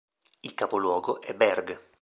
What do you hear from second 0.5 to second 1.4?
capoluogo è